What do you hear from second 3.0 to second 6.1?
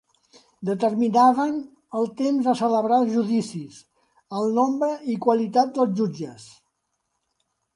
els judicis, el nombre i qualitats dels